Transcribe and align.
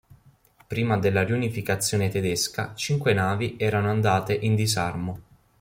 Prima 0.65 0.97
della 0.97 1.21
riunificazione 1.21 2.09
tedesca 2.09 2.73
cinque 2.73 3.13
navi 3.13 3.53
erano 3.59 3.91
andate 3.91 4.33
in 4.33 4.55
disarmo. 4.55 5.19